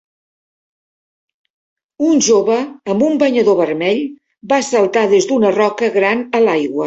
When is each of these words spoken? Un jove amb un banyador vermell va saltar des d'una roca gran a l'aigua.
Un 2.07 2.23
jove 2.29 2.55
amb 2.93 3.05
un 3.09 3.21
banyador 3.25 3.59
vermell 3.61 4.01
va 4.53 4.61
saltar 4.71 5.03
des 5.13 5.29
d'una 5.33 5.55
roca 5.59 5.91
gran 5.99 6.25
a 6.39 6.43
l'aigua. 6.49 6.77